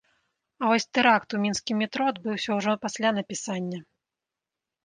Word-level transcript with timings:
А 0.61 0.69
вось 0.71 0.87
тэракт 0.97 1.35
у 1.37 1.41
мінскім 1.43 1.79
метро 1.83 2.03
адбыўся 2.13 2.57
ўжо 2.61 2.71
пасля 2.87 3.09
напісання. 3.19 3.79